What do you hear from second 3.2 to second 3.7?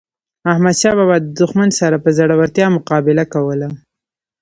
کوله.